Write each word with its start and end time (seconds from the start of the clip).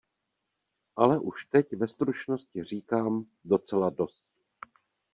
Ale 0.95 1.19
už 1.19 1.45
teď 1.45 1.73
ve 1.77 1.87
stručnosti 1.87 2.63
říkám: 2.63 3.25
docela 3.45 3.89
dost! 3.89 4.23